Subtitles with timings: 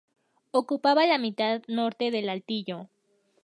[0.49, 2.87] Ocupaba la mitad norte del altillo.